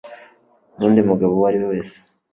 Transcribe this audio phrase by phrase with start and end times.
[0.77, 1.97] n'undi mugabo uwo ari we wese